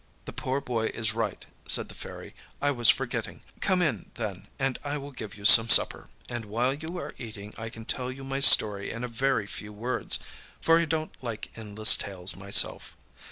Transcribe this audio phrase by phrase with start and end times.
[0.25, 3.41] â âThe poor boy is right,â said the Fairy; âI was forgetting.
[3.59, 7.53] Come in, then, and I will give you some supper, and while you are eating
[7.55, 10.17] I can tell you my story in a very few words
[10.59, 12.97] for I donât like endless tales myself.